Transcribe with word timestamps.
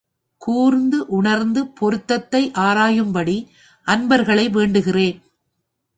கூர்ந்து 0.41 1.07
உணர்ந்து 1.07 1.61
பொருத்தத்தை 1.79 2.41
ஆராயும்படி 2.59 3.37
அன்பர்களை 3.87 4.47
வேண்டுகிறேன். 4.49 5.19